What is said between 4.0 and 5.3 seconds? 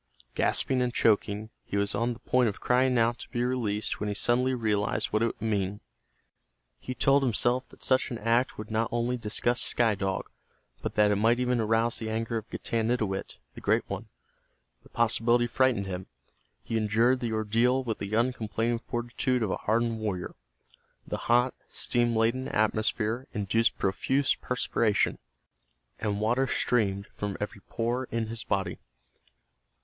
he suddenly realized what it